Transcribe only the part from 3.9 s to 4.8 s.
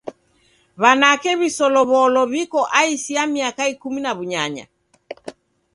na w'unyanya.